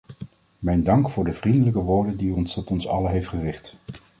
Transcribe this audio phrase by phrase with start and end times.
[0.59, 3.75] Mijn dank voor de vriendelijke woorden die u tot ons allen heeft gericht.